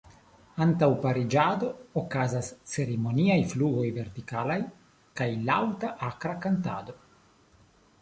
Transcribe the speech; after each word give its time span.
Antaŭ 0.65 0.87
pariĝado 1.03 1.69
okazas 2.01 2.49
ceremoniaj 2.73 3.37
flugoj 3.53 3.87
vertikalaj 4.01 4.59
kaj 5.23 5.31
laŭta 5.53 5.97
akra 6.13 6.39
kantado. 6.49 7.03